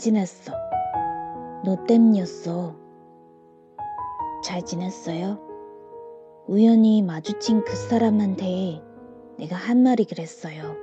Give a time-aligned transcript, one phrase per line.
[0.00, 0.54] 지냈어.
[1.62, 2.74] 너 때문이었어.
[4.42, 5.38] 잘 지냈어요?
[6.48, 8.82] 우연히 마주친 그 사람한테
[9.38, 10.74] 내가 한 말이 그랬어요.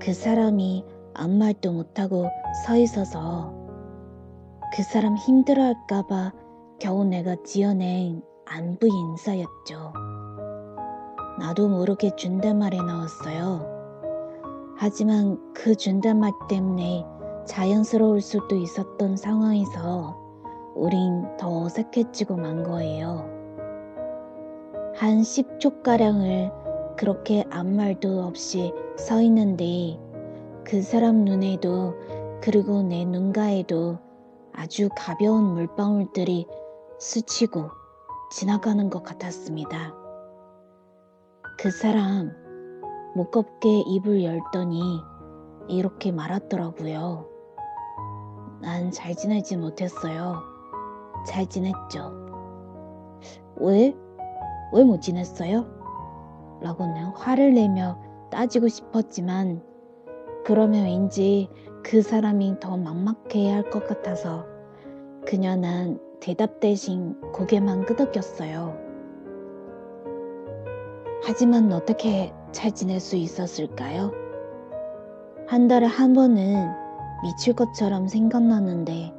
[0.00, 2.30] 그 사람이 아무 말도 못하고
[2.64, 3.54] 서 있어서
[4.74, 6.32] 그 사람 힘들어할까봐
[6.80, 9.92] 겨우 내가 지어낸 안부 인사였죠.
[11.38, 13.66] 나도 모르게 준대말에 나왔어요.
[14.78, 17.04] 하지만 그 준대말 때문에
[17.52, 20.18] 자연스러울 수도 있었던 상황에서
[20.74, 23.28] 우린 더 어색해지고 만 거예요.
[24.96, 30.00] 한 10초가량을 그렇게 아무 말도 없이 서 있는데
[30.64, 31.94] 그 사람 눈에도
[32.40, 33.98] 그리고 내 눈가에도
[34.54, 36.46] 아주 가벼운 물방울들이
[36.98, 37.68] 스치고
[38.30, 39.94] 지나가는 것 같았습니다.
[41.58, 42.32] 그 사람
[43.14, 45.02] 무겁게 입을 열더니
[45.68, 47.31] 이렇게 말하더라고요.
[48.62, 50.36] 난 잘 지내지 못했어요.
[51.26, 52.12] 잘 지냈죠.
[53.56, 53.94] 왜?
[54.72, 55.66] 왜 못 지냈어요?
[56.62, 59.62] 라고는 화를 내며 따지고 싶었지만
[60.44, 61.48] 그러면 왠지
[61.82, 64.46] 그 사람이 더 막막해 할것 같아서
[65.26, 68.78] 그녀는 대답 대신 고개만 끄덕였어요.
[71.24, 74.12] 하지만 어떻게 잘 지낼 수 있었을까요?
[75.46, 76.81] 한 달에 한 번은
[77.22, 79.14] 미칠 것처럼 생각나는데,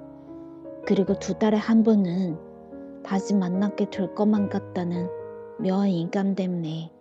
[0.85, 2.37] 그리고 두 달에 한 번은
[3.03, 5.09] 다시 만나게 될 것만 같다는
[5.59, 6.91] 묘한 인감 때문에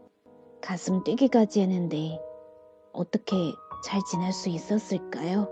[0.61, 2.21] 가슴 뛰기까지 했는데,
[2.93, 3.37] 어떻게
[3.85, 5.49] 잘 지낼 수 있었을까요?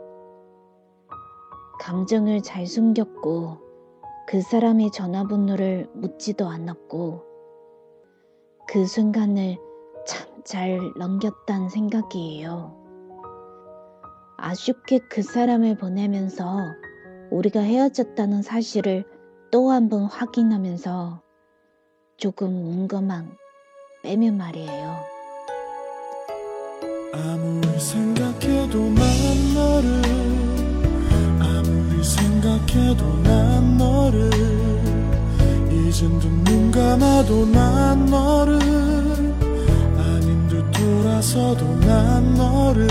[1.80, 3.58] 감정을 잘 숨겼고,
[4.28, 7.24] 그 사람의 전화번호를 묻지도 않았고,
[8.68, 9.58] 그 순간을
[10.06, 12.79] 참 잘 넘겼단 생각이에요.
[14.42, 16.58] 아쉽게 그 사람을 보내면서
[17.30, 19.04] 우리가 헤어졌다는 사실을
[19.50, 21.20] 또 한 번 확인하면서
[22.16, 23.36] 조금 운거만
[24.02, 24.96] 빼면 말이에요.
[27.12, 30.02] 아무리 생각해도 난 너를
[31.40, 34.30] 아무리 생각해도 난 너를
[35.70, 38.58] 이젠 둔눈 감아도 난 너를
[39.98, 42.88] 아닌 듯 돌아서도 난 너를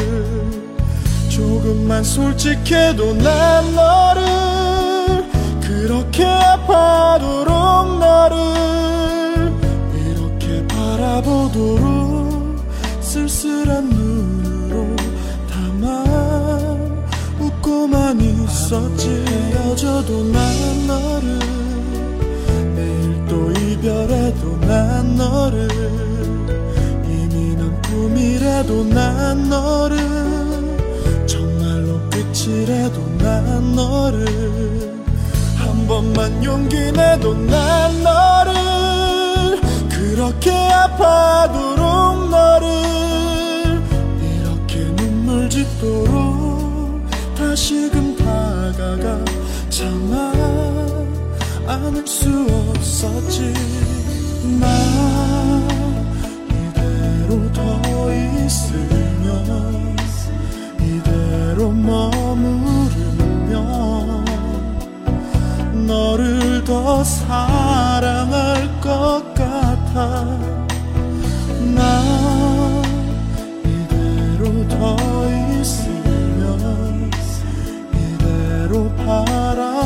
[1.39, 5.23] 조금만 솔직해도 난 너를
[5.61, 8.35] 그렇게 아파도록 너를
[9.95, 12.57] 이렇게 바라보도록
[12.99, 14.93] 쓸쓸한 눈으로
[15.49, 17.05] 다만
[17.39, 19.07] 웃고만 있었지.
[19.07, 21.39] 헤어져도 난 너를
[22.75, 25.69] 내일 또 이별해도 난 너를
[27.07, 29.88] 이미 난 꿈이라도 난 너를
[33.59, 34.25] 난 너를
[35.57, 39.59] 한 번만 용기 내도 난 너를.
[39.89, 43.81] 그렇게 아파도록 너를.
[44.23, 47.05] 이렇게 눈물 짓도록
[47.37, 49.25] 다시금 다가가
[49.69, 50.31] 참아
[51.67, 52.29] 안을 수
[52.77, 53.53] 없었지.
[54.57, 54.67] 나
[56.47, 57.81] 이대로 더
[58.45, 59.97] 있으면
[60.79, 62.18] 이대로 머
[66.69, 70.23] 더 사랑할 것 같아
[71.73, 72.03] 나
[73.65, 74.95] 이대로 더
[75.59, 77.09] 있으면
[77.91, 79.79] 이대로 바라보면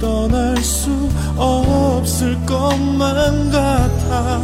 [0.00, 0.90] 떠날 수
[1.36, 4.40] 없을 것만 같아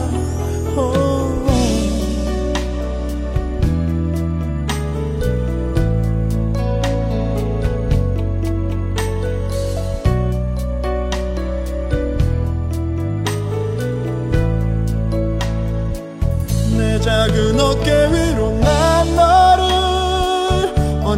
[0.76, 1.15] 어.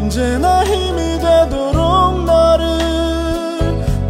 [0.09, 2.67] 언제나 힘이 되도록 너를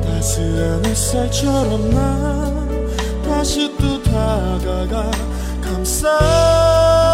[0.00, 2.89] 따스한 햇살처럼 난
[3.25, 5.11] 다시 또 다가가
[5.61, 7.07] 감싸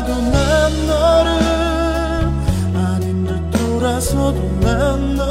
[0.00, 1.30] 돌아서도 난 너를
[2.74, 5.29] 아닌 듯 돌아서도 난 너를